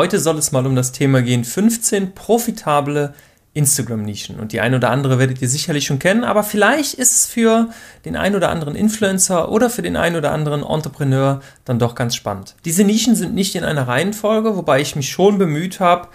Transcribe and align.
Heute 0.00 0.18
soll 0.18 0.38
es 0.38 0.50
mal 0.50 0.66
um 0.66 0.74
das 0.74 0.92
Thema 0.92 1.20
gehen, 1.20 1.44
15 1.44 2.14
profitable 2.14 3.12
Instagram-Nischen. 3.52 4.40
Und 4.40 4.52
die 4.52 4.60
ein 4.62 4.74
oder 4.74 4.88
andere 4.88 5.18
werdet 5.18 5.42
ihr 5.42 5.48
sicherlich 5.50 5.84
schon 5.84 5.98
kennen, 5.98 6.24
aber 6.24 6.42
vielleicht 6.42 6.94
ist 6.94 7.12
es 7.14 7.26
für 7.26 7.68
den 8.06 8.16
ein 8.16 8.34
oder 8.34 8.48
anderen 8.48 8.76
Influencer 8.76 9.52
oder 9.52 9.68
für 9.68 9.82
den 9.82 9.98
ein 9.98 10.16
oder 10.16 10.32
anderen 10.32 10.62
Entrepreneur 10.62 11.42
dann 11.66 11.78
doch 11.78 11.94
ganz 11.94 12.14
spannend. 12.14 12.56
Diese 12.64 12.82
Nischen 12.82 13.14
sind 13.14 13.34
nicht 13.34 13.54
in 13.56 13.62
einer 13.62 13.88
Reihenfolge, 13.88 14.56
wobei 14.56 14.80
ich 14.80 14.96
mich 14.96 15.10
schon 15.10 15.36
bemüht 15.36 15.80
habe, 15.80 16.08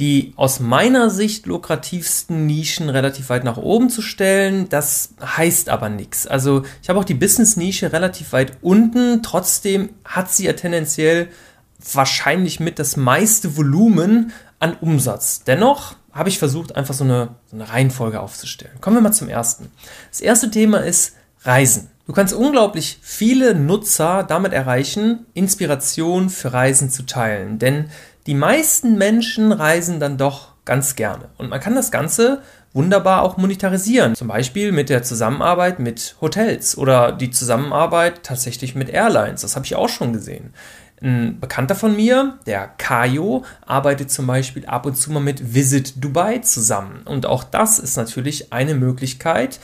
die 0.00 0.32
aus 0.34 0.58
meiner 0.58 1.08
Sicht 1.08 1.46
lukrativsten 1.46 2.44
Nischen 2.44 2.88
relativ 2.88 3.28
weit 3.28 3.44
nach 3.44 3.56
oben 3.56 3.88
zu 3.88 4.02
stellen. 4.02 4.68
Das 4.68 5.14
heißt 5.24 5.68
aber 5.68 5.90
nichts. 5.90 6.26
Also 6.26 6.64
ich 6.82 6.88
habe 6.88 6.98
auch 6.98 7.04
die 7.04 7.14
Business-Nische 7.14 7.92
relativ 7.92 8.32
weit 8.32 8.54
unten. 8.62 9.22
Trotzdem 9.22 9.90
hat 10.04 10.32
sie 10.32 10.46
ja 10.46 10.54
tendenziell 10.54 11.28
wahrscheinlich 11.92 12.60
mit 12.60 12.78
das 12.78 12.96
meiste 12.96 13.56
Volumen 13.56 14.32
an 14.58 14.76
Umsatz. 14.80 15.44
Dennoch 15.44 15.96
habe 16.12 16.28
ich 16.28 16.38
versucht, 16.38 16.74
einfach 16.76 16.94
so 16.94 17.04
eine, 17.04 17.36
so 17.46 17.56
eine 17.56 17.68
Reihenfolge 17.68 18.20
aufzustellen. 18.20 18.80
Kommen 18.80 18.96
wir 18.96 19.00
mal 19.02 19.12
zum 19.12 19.28
ersten. 19.28 19.70
Das 20.10 20.20
erste 20.20 20.50
Thema 20.50 20.78
ist 20.78 21.14
Reisen. 21.42 21.90
Du 22.06 22.12
kannst 22.12 22.34
unglaublich 22.34 22.98
viele 23.02 23.54
Nutzer 23.54 24.24
damit 24.24 24.52
erreichen, 24.52 25.26
Inspiration 25.34 26.30
für 26.30 26.52
Reisen 26.52 26.90
zu 26.90 27.04
teilen. 27.04 27.58
Denn 27.58 27.90
die 28.26 28.34
meisten 28.34 28.96
Menschen 28.96 29.52
reisen 29.52 30.00
dann 30.00 30.16
doch 30.16 30.48
ganz 30.64 30.96
gerne. 30.96 31.28
Und 31.36 31.50
man 31.50 31.60
kann 31.60 31.74
das 31.74 31.90
Ganze 31.90 32.42
wunderbar 32.72 33.22
auch 33.22 33.36
monetarisieren. 33.36 34.14
Zum 34.14 34.28
Beispiel 34.28 34.72
mit 34.72 34.88
der 34.88 35.02
Zusammenarbeit 35.02 35.78
mit 35.78 36.16
Hotels 36.20 36.76
oder 36.76 37.12
die 37.12 37.30
Zusammenarbeit 37.30 38.22
tatsächlich 38.22 38.74
mit 38.74 38.88
Airlines. 38.88 39.42
Das 39.42 39.56
habe 39.56 39.66
ich 39.66 39.76
auch 39.76 39.88
schon 39.88 40.12
gesehen. 40.12 40.52
Ein 41.00 41.38
Bekannter 41.40 41.74
von 41.74 41.94
mir, 41.94 42.38
der 42.46 42.66
Kayo, 42.66 43.44
arbeitet 43.64 44.10
zum 44.10 44.26
Beispiel 44.26 44.66
ab 44.66 44.86
und 44.86 44.96
zu 44.96 45.12
mal 45.12 45.20
mit 45.20 45.54
Visit 45.54 46.02
Dubai 46.02 46.38
zusammen. 46.38 47.02
Und 47.04 47.26
auch 47.26 47.44
das 47.44 47.78
ist 47.78 47.96
natürlich 47.96 48.52
eine 48.52 48.74
Möglichkeit, 48.74 49.60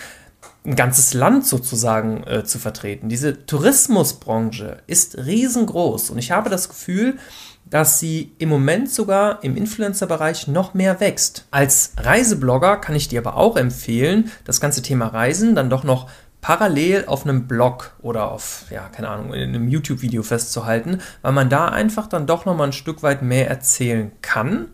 ein 0.65 0.77
ganzes 0.77 1.13
Land 1.13 1.47
sozusagen 1.47 2.25
äh, 2.25 2.45
zu 2.45 2.59
vertreten. 2.59 3.09
Diese 3.09 3.45
Tourismusbranche 3.47 4.79
ist 4.87 5.19
riesengroß 5.19 6.11
und 6.11 6.19
ich 6.19 6.31
habe 6.31 6.49
das 6.49 6.69
Gefühl, 6.69 7.19
dass 7.67 7.99
sie 7.99 8.33
im 8.39 8.51
Moment 8.51 8.91
sogar 8.91 9.43
im 9.43 9.57
Influencer-Bereich 9.57 10.49
noch 10.49 10.75
mehr 10.75 11.01
wächst. 11.01 11.47
Als 11.51 11.93
Reiseblogger 11.97 12.77
kann 12.77 12.95
ich 12.95 13.09
dir 13.09 13.21
aber 13.21 13.37
auch 13.37 13.57
empfehlen, 13.57 14.31
das 14.45 14.61
ganze 14.61 14.83
Thema 14.83 15.09
Reisen 15.09 15.55
dann 15.55 15.71
doch 15.71 15.85
noch 15.85 16.09
parallel 16.45 17.07
auf 17.07 17.25
einem 17.25 17.49
Blog 17.49 17.93
oder 18.03 18.31
auf, 18.31 18.67
ja, 18.69 18.91
keine 18.91 19.09
Ahnung, 19.09 19.33
in 19.33 19.49
einem 19.49 19.67
YouTube-Video 19.67 20.23
festzuhalten, 20.23 21.01
weil 21.23 21.33
man 21.33 21.49
da 21.49 21.69
einfach 21.69 22.07
dann 22.07 22.27
doch 22.27 22.45
noch 22.45 22.55
mal 22.55 22.65
ein 22.65 22.75
Stück 22.75 23.03
weit 23.03 23.23
mehr 23.23 23.49
erzählen 23.49 24.13
kann 24.21 24.69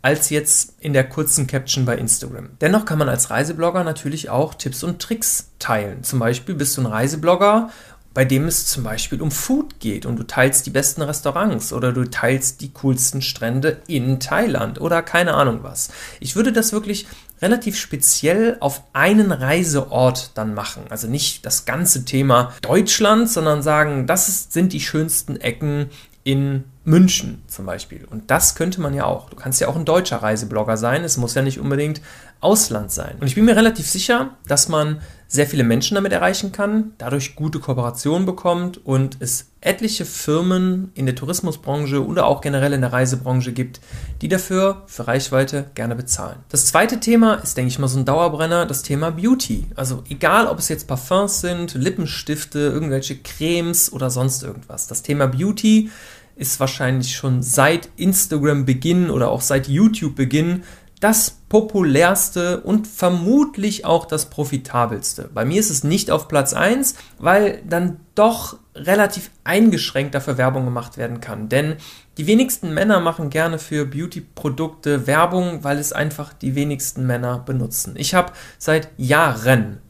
als 0.00 0.30
jetzt 0.30 0.76
in 0.80 0.94
der 0.94 1.06
kurzen 1.06 1.46
Caption 1.46 1.84
bei 1.84 1.98
Instagram. 1.98 2.48
Dennoch 2.62 2.86
kann 2.86 2.98
man 2.98 3.10
als 3.10 3.28
Reiseblogger 3.28 3.84
natürlich 3.84 4.30
auch 4.30 4.54
Tipps 4.54 4.82
und 4.82 5.02
Tricks 5.02 5.50
teilen. 5.58 6.02
Zum 6.02 6.18
Beispiel 6.18 6.54
bist 6.54 6.78
du 6.78 6.80
ein 6.80 6.86
Reiseblogger 6.86 7.68
bei 8.14 8.24
dem 8.24 8.46
es 8.46 8.66
zum 8.66 8.84
Beispiel 8.84 9.22
um 9.22 9.30
Food 9.30 9.80
geht 9.80 10.04
und 10.06 10.16
du 10.16 10.24
teilst 10.24 10.66
die 10.66 10.70
besten 10.70 11.02
Restaurants 11.02 11.72
oder 11.72 11.92
du 11.92 12.04
teilst 12.04 12.60
die 12.60 12.72
coolsten 12.72 13.22
Strände 13.22 13.80
in 13.86 14.20
Thailand 14.20 14.80
oder 14.80 15.02
keine 15.02 15.34
Ahnung 15.34 15.60
was. 15.62 15.90
Ich 16.20 16.36
würde 16.36 16.52
das 16.52 16.72
wirklich 16.72 17.06
relativ 17.42 17.76
speziell 17.76 18.56
auf 18.60 18.82
einen 18.92 19.32
Reiseort 19.32 20.30
dann 20.34 20.54
machen. 20.54 20.84
Also 20.88 21.08
nicht 21.08 21.44
das 21.44 21.64
ganze 21.64 22.04
Thema 22.04 22.52
Deutschland, 22.62 23.28
sondern 23.28 23.62
sagen, 23.62 24.06
das 24.06 24.28
ist, 24.28 24.52
sind 24.52 24.72
die 24.72 24.80
schönsten 24.80 25.36
Ecken 25.36 25.90
in 26.24 26.64
München 26.84 27.42
zum 27.48 27.66
Beispiel. 27.66 28.06
Und 28.08 28.30
das 28.30 28.54
könnte 28.54 28.80
man 28.80 28.94
ja 28.94 29.04
auch. 29.04 29.28
Du 29.30 29.36
kannst 29.36 29.60
ja 29.60 29.68
auch 29.68 29.76
ein 29.76 29.84
deutscher 29.84 30.18
Reiseblogger 30.18 30.76
sein. 30.76 31.04
Es 31.04 31.16
muss 31.16 31.34
ja 31.34 31.42
nicht 31.42 31.58
unbedingt 31.58 32.00
Ausland 32.40 32.90
sein. 32.90 33.16
Und 33.20 33.26
ich 33.26 33.34
bin 33.34 33.44
mir 33.44 33.56
relativ 33.56 33.88
sicher, 33.88 34.36
dass 34.46 34.68
man 34.68 35.00
sehr 35.32 35.46
viele 35.46 35.64
Menschen 35.64 35.94
damit 35.94 36.12
erreichen 36.12 36.52
kann, 36.52 36.92
dadurch 36.98 37.36
gute 37.36 37.58
Kooperationen 37.58 38.26
bekommt 38.26 38.84
und 38.84 39.16
es 39.20 39.46
etliche 39.62 40.04
Firmen 40.04 40.90
in 40.92 41.06
der 41.06 41.14
Tourismusbranche 41.14 42.04
oder 42.06 42.26
auch 42.26 42.42
generell 42.42 42.74
in 42.74 42.82
der 42.82 42.92
Reisebranche 42.92 43.52
gibt, 43.52 43.80
die 44.20 44.28
dafür 44.28 44.82
für 44.86 45.08
Reichweite 45.08 45.70
gerne 45.74 45.96
bezahlen. 45.96 46.40
Das 46.50 46.66
zweite 46.66 47.00
Thema 47.00 47.36
ist, 47.36 47.56
denke 47.56 47.70
ich 47.70 47.78
mal, 47.78 47.88
so 47.88 47.98
ein 47.98 48.04
Dauerbrenner, 48.04 48.66
das 48.66 48.82
Thema 48.82 49.10
Beauty. 49.10 49.68
Also 49.74 50.04
egal, 50.10 50.48
ob 50.48 50.58
es 50.58 50.68
jetzt 50.68 50.86
Parfums 50.86 51.40
sind, 51.40 51.72
Lippenstifte, 51.72 52.58
irgendwelche 52.58 53.16
Cremes 53.16 53.90
oder 53.90 54.10
sonst 54.10 54.42
irgendwas. 54.42 54.86
Das 54.86 55.02
Thema 55.02 55.28
Beauty 55.28 55.90
ist 56.36 56.60
wahrscheinlich 56.60 57.16
schon 57.16 57.42
seit 57.42 57.88
Instagram-Beginn 57.96 59.08
oder 59.08 59.30
auch 59.30 59.40
seit 59.40 59.66
YouTube-Beginn 59.66 60.64
das 61.02 61.38
populärste 61.48 62.60
und 62.60 62.86
vermutlich 62.86 63.84
auch 63.84 64.06
das 64.06 64.30
profitabelste. 64.30 65.28
Bei 65.34 65.44
mir 65.44 65.58
ist 65.58 65.68
es 65.68 65.82
nicht 65.82 66.12
auf 66.12 66.28
Platz 66.28 66.54
1, 66.54 66.94
weil 67.18 67.60
dann 67.68 67.98
doch 68.14 68.56
relativ 68.76 69.32
eingeschränkt 69.42 70.14
dafür 70.14 70.38
Werbung 70.38 70.64
gemacht 70.64 70.96
werden 70.98 71.20
kann. 71.20 71.48
Denn 71.48 71.74
die 72.18 72.28
wenigsten 72.28 72.72
Männer 72.72 73.00
machen 73.00 73.30
gerne 73.30 73.58
für 73.58 73.84
Beauty-Produkte 73.84 75.08
Werbung, 75.08 75.64
weil 75.64 75.78
es 75.78 75.92
einfach 75.92 76.32
die 76.32 76.54
wenigsten 76.54 77.04
Männer 77.04 77.40
benutzen. 77.40 77.94
Ich 77.96 78.14
habe 78.14 78.32
seit 78.58 78.88
Jahren 78.96 79.81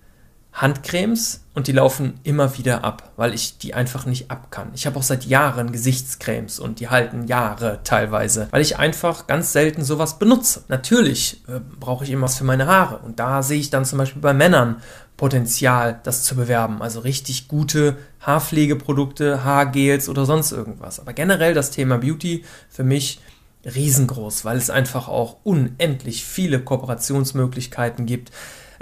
Handcremes 0.53 1.45
und 1.55 1.67
die 1.67 1.73
laufen 1.73 2.21
immer 2.25 2.57
wieder 2.59 2.85
ab, 2.85 3.13
weil 3.17 3.35
ich 3.35 3.59
die 3.59 3.75
einfach 3.75 4.07
nicht 4.07 4.31
ab 4.31 4.51
kann. 4.51 4.71
Ich 4.75 4.87
habe 4.87 4.99
auch 4.99 5.03
seit 5.03 5.25
Jahren 5.25 5.73
Gesichtscremes 5.73 6.61
und 6.61 6.81
die 6.81 6.89
halten 6.89 7.27
Jahre 7.27 7.81
teilweise, 7.85 8.49
weil 8.51 8.63
ich 8.63 8.79
einfach 8.79 9.27
ganz 9.27 9.53
selten 9.53 9.83
sowas 9.83 10.19
benutze. 10.19 10.65
Natürlich 10.69 11.43
äh, 11.49 11.61
brauche 11.81 12.05
ich 12.05 12.11
immer 12.11 12.25
was 12.25 12.37
für 12.37 12.45
meine 12.45 12.67
Haare 12.67 12.99
und 12.99 13.19
da 13.19 13.43
sehe 13.43 13.61
ich 13.61 13.71
dann 13.71 13.85
zum 13.85 13.99
Beispiel 13.99 14.23
bei 14.23 14.35
Männern 14.35 14.77
Potenzial, 15.17 16.01
das 16.03 16.25
zu 16.25 16.35
bewerben. 16.35 16.83
Also 16.83 17.01
richtig 17.01 17.49
gute 17.49 17.97
Haarpflegeprodukte, 18.21 19.45
Haargels 19.45 20.09
oder 20.09 20.27
sonst 20.27 20.53
irgendwas. 20.53 21.01
Aber 21.01 21.13
generell 21.13 21.55
das 21.55 21.71
Thema 21.71 21.99
Beauty 21.99 22.45
für 22.69 22.83
mich 22.83 23.21
riesengroß, 23.65 24.45
weil 24.45 24.57
es 24.57 24.71
einfach 24.71 25.09
auch 25.09 25.37
unendlich 25.45 26.25
viele 26.25 26.61
Kooperationsmöglichkeiten 26.61 28.07
gibt 28.07 28.33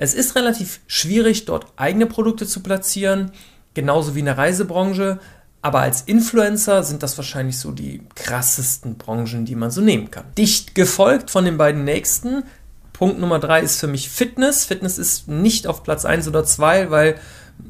es 0.03 0.15
ist 0.15 0.34
relativ 0.34 0.81
schwierig, 0.87 1.44
dort 1.44 1.66
eigene 1.77 2.06
Produkte 2.06 2.47
zu 2.47 2.62
platzieren, 2.62 3.33
genauso 3.75 4.15
wie 4.15 4.21
in 4.21 4.25
der 4.25 4.38
Reisebranche. 4.38 5.21
Aber 5.61 5.81
als 5.81 6.00
Influencer 6.00 6.83
sind 6.84 7.03
das 7.03 7.19
wahrscheinlich 7.19 7.59
so 7.59 7.71
die 7.71 8.00
krassesten 8.15 8.97
Branchen, 8.97 9.44
die 9.44 9.55
man 9.55 9.71
so 9.71 9.83
nehmen 9.83 10.11
kann. 10.11 10.25
Dicht 10.38 10.75
gefolgt 10.75 11.31
von 11.31 11.44
den 11.44 11.59
beiden 11.59 11.84
nächsten. 11.84 12.44
Punkt 12.94 13.21
Nummer 13.21 13.41
drei 13.41 13.61
ist 13.61 13.78
für 13.78 13.88
mich 13.88 14.09
Fitness. 14.09 14.65
Fitness 14.65 14.97
ist 14.97 15.28
nicht 15.28 15.66
auf 15.66 15.83
Platz 15.83 16.06
eins 16.06 16.27
oder 16.27 16.47
zwei, 16.47 16.91
weil 16.91 17.21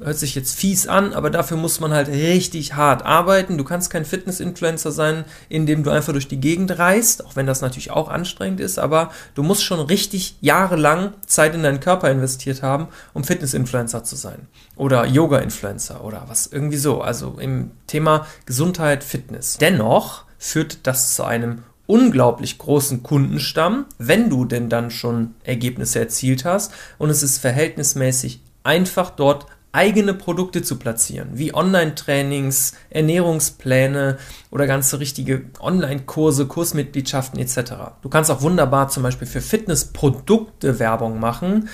hört 0.02 0.18
sich 0.18 0.34
jetzt 0.34 0.54
fies 0.54 0.86
an, 0.86 1.12
aber 1.12 1.30
dafür 1.30 1.56
muss 1.56 1.80
man 1.80 1.92
halt 1.92 2.08
richtig 2.08 2.74
hart 2.74 3.04
arbeiten. 3.04 3.58
Du 3.58 3.64
kannst 3.64 3.90
kein 3.90 4.04
Fitness-Influencer 4.04 4.92
sein, 4.92 5.24
indem 5.48 5.82
du 5.82 5.90
einfach 5.90 6.12
durch 6.12 6.28
die 6.28 6.40
Gegend 6.40 6.78
reist, 6.78 7.24
auch 7.24 7.36
wenn 7.36 7.46
das 7.46 7.60
natürlich 7.60 7.90
auch 7.90 8.08
anstrengend 8.08 8.60
ist, 8.60 8.78
aber 8.78 9.10
du 9.34 9.42
musst 9.42 9.64
schon 9.64 9.80
richtig 9.80 10.36
jahrelang 10.40 11.12
Zeit 11.26 11.54
in 11.54 11.62
deinen 11.62 11.80
Körper 11.80 12.10
investiert 12.10 12.62
haben, 12.62 12.88
um 13.12 13.24
Fitness-Influencer 13.24 14.04
zu 14.04 14.16
sein. 14.16 14.48
Oder 14.76 15.06
Yoga-Influencer 15.06 16.04
oder 16.04 16.24
was 16.28 16.46
irgendwie 16.46 16.76
so. 16.76 17.00
Also 17.00 17.36
im 17.38 17.70
Thema 17.86 18.26
Gesundheit, 18.46 19.04
Fitness. 19.04 19.58
Dennoch 19.58 20.24
führt 20.38 20.86
das 20.86 21.14
zu 21.14 21.24
einem 21.24 21.62
unglaublich 21.90 22.58
großen 22.58 23.02
Kundenstamm, 23.02 23.86
wenn 23.98 24.30
du 24.30 24.44
denn 24.44 24.68
dann 24.68 24.92
schon 24.92 25.34
Ergebnisse 25.42 25.98
erzielt 25.98 26.44
hast 26.44 26.72
und 26.98 27.10
es 27.10 27.24
ist 27.24 27.38
verhältnismäßig 27.38 28.40
einfach 28.62 29.10
dort 29.10 29.46
eigene 29.72 30.14
Produkte 30.14 30.62
zu 30.62 30.76
platzieren, 30.76 31.30
wie 31.34 31.54
Online-Trainings, 31.54 32.74
Ernährungspläne 32.90 34.18
oder 34.50 34.66
ganze 34.66 34.98
richtige 34.98 35.42
Online-Kurse, 35.60 36.46
Kursmitgliedschaften 36.46 37.38
etc. 37.38 37.72
Du 38.02 38.08
kannst 38.08 38.30
auch 38.30 38.42
wunderbar 38.42 38.88
zum 38.88 39.02
Beispiel 39.02 39.28
für 39.28 39.40
Fitnessprodukte 39.40 40.78
Werbung 40.78 41.20
machen 41.20 41.68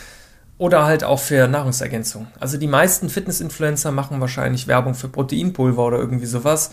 oder 0.59 0.85
halt 0.85 1.05
auch 1.05 1.21
für 1.21 1.49
Nahrungsergänzung. 1.49 2.29
Also 2.39 2.59
die 2.59 2.67
meisten 2.67 3.09
Fitness-Influencer 3.09 3.93
machen 3.93 4.21
wahrscheinlich 4.21 4.69
Werbung 4.69 4.95
für 4.95 5.09
Proteinpulver 5.09 5.87
oder 5.87 5.99
irgendwie 5.99 6.27
sowas 6.27 6.73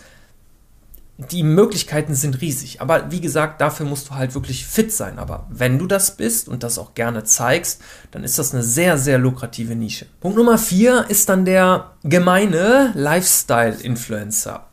die 1.16 1.44
Möglichkeiten 1.44 2.14
sind 2.14 2.40
riesig. 2.40 2.80
Aber 2.80 3.10
wie 3.10 3.20
gesagt, 3.20 3.60
dafür 3.60 3.86
musst 3.86 4.10
du 4.10 4.14
halt 4.14 4.34
wirklich 4.34 4.66
fit 4.66 4.92
sein. 4.92 5.18
Aber 5.18 5.46
wenn 5.48 5.78
du 5.78 5.86
das 5.86 6.16
bist 6.16 6.48
und 6.48 6.62
das 6.62 6.78
auch 6.78 6.94
gerne 6.94 7.22
zeigst, 7.24 7.80
dann 8.10 8.24
ist 8.24 8.38
das 8.38 8.52
eine 8.52 8.62
sehr, 8.62 8.98
sehr 8.98 9.18
lukrative 9.18 9.76
Nische. 9.76 10.06
Punkt 10.20 10.36
Nummer 10.36 10.58
vier 10.58 11.06
ist 11.08 11.28
dann 11.28 11.44
der 11.44 11.92
gemeine 12.02 12.92
Lifestyle-Influencer. 12.94 14.66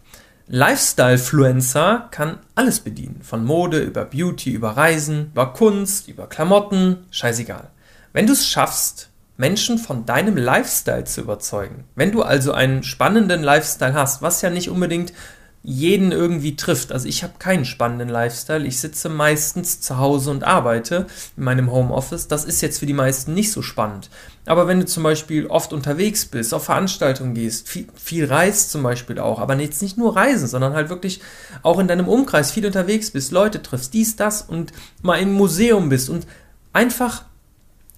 Lifestyle-Fluencer 0.48 2.08
kann 2.12 2.40
alles 2.56 2.80
bedienen. 2.80 3.22
Von 3.22 3.46
Mode 3.46 3.80
über 3.80 4.04
Beauty, 4.04 4.52
über 4.52 4.72
Reisen, 4.72 5.28
über 5.32 5.54
Kunst, 5.54 6.08
über 6.08 6.28
Klamotten, 6.28 7.06
scheißegal. 7.12 7.70
Wenn 8.14 8.28
du 8.28 8.34
es 8.34 8.48
schaffst, 8.48 9.10
Menschen 9.38 9.78
von 9.78 10.06
deinem 10.06 10.36
Lifestyle 10.36 11.06
zu 11.06 11.22
überzeugen, 11.22 11.86
wenn 11.96 12.12
du 12.12 12.22
also 12.22 12.52
einen 12.52 12.84
spannenden 12.84 13.44
Lifestyle 13.44 13.94
hast, 13.94 14.22
was 14.22 14.42
ja 14.42 14.50
nicht 14.50 14.70
unbedingt 14.70 15.14
jeden 15.64 16.12
irgendwie 16.12 16.56
trifft. 16.56 16.92
Also 16.92 17.08
ich 17.08 17.24
habe 17.24 17.34
keinen 17.38 17.66
spannenden 17.66 18.10
Lifestyle. 18.10 18.66
Ich 18.66 18.80
sitze 18.80 19.10
meistens 19.10 19.80
zu 19.80 19.98
Hause 19.98 20.32
und 20.32 20.44
arbeite 20.44 21.06
in 21.38 21.44
meinem 21.44 21.72
Homeoffice. 21.72 22.28
Das 22.28 22.46
ist 22.46 22.62
jetzt 22.62 22.80
für 22.80 22.88
die 22.88 22.94
meisten 22.94 23.36
nicht 23.36 23.52
so 23.52 23.62
spannend. 23.62 24.10
Aber 24.48 24.68
wenn 24.68 24.80
du 24.80 24.88
zum 24.88 25.04
Beispiel 25.04 25.46
oft 25.46 25.72
unterwegs 25.72 26.26
bist, 26.26 26.54
auf 26.54 26.66
Veranstaltungen 26.66 27.36
gehst, 27.36 27.70
viel, 27.70 27.88
viel 27.96 28.26
reist 28.26 28.72
zum 28.72 28.82
Beispiel 28.82 29.20
auch, 29.20 29.40
aber 29.40 29.56
jetzt 29.58 29.84
nicht 29.84 30.00
nur 30.00 30.16
reisen, 30.16 30.48
sondern 30.48 30.74
halt 30.74 30.90
wirklich 30.90 31.22
auch 31.62 31.78
in 31.78 31.88
deinem 31.88 32.08
Umkreis 32.08 32.52
viel 32.52 32.66
unterwegs 32.66 33.12
bist, 33.12 33.32
Leute 33.32 33.62
triffst, 33.62 33.94
dies, 33.94 34.16
das 34.16 34.42
und 34.42 34.72
mal 35.04 35.18
im 35.18 35.34
Museum 35.34 35.90
bist 35.90 36.10
und 36.10 36.26
einfach 36.74 37.26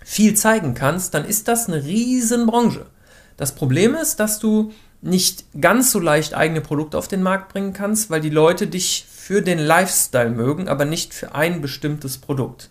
viel 0.03 0.33
zeigen 0.33 0.73
kannst, 0.73 1.13
dann 1.13 1.23
ist 1.23 1.47
das 1.47 1.67
eine 1.67 1.81
riesen 1.81 2.45
Branche. 2.45 2.87
Das 3.37 3.55
Problem 3.55 3.95
ist, 3.95 4.19
dass 4.19 4.39
du 4.39 4.73
nicht 5.03 5.45
ganz 5.59 5.91
so 5.91 5.99
leicht 5.99 6.33
eigene 6.33 6.61
Produkte 6.61 6.97
auf 6.97 7.07
den 7.07 7.21
Markt 7.21 7.51
bringen 7.51 7.73
kannst, 7.73 8.09
weil 8.09 8.21
die 8.21 8.29
Leute 8.29 8.67
dich 8.67 9.05
für 9.09 9.41
den 9.41 9.59
Lifestyle 9.59 10.29
mögen, 10.29 10.67
aber 10.67 10.85
nicht 10.85 11.13
für 11.13 11.35
ein 11.35 11.61
bestimmtes 11.61 12.17
Produkt. 12.17 12.69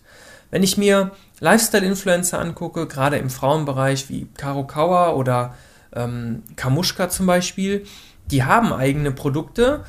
Wenn 0.49 0.63
ich 0.63 0.77
mir 0.77 1.11
Lifestyle-Influencer 1.39 2.39
angucke, 2.39 2.87
gerade 2.87 3.17
im 3.17 3.29
Frauenbereich 3.29 4.09
wie 4.09 4.27
Caro 4.37 4.65
Kauer 4.65 5.15
oder 5.15 5.55
ähm, 5.95 6.43
Kamushka 6.55 7.09
zum 7.09 7.25
Beispiel, 7.25 7.85
die 8.29 8.43
haben 8.43 8.73
eigene 8.73 9.11
Produkte, 9.11 9.83